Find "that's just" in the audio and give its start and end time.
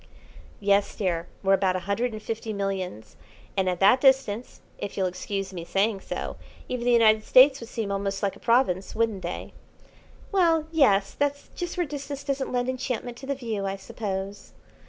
11.13-11.77